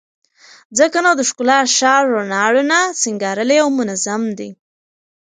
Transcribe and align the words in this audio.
ځکه 0.79 0.97
نو 1.05 1.11
د 1.19 1.21
ښکلا 1.29 1.59
ښار 1.75 2.03
رڼا 2.15 2.43
رڼا، 2.55 2.81
سينګارلى 3.01 3.57
او 3.63 3.69
منظم 3.77 4.21
دى 4.37 4.49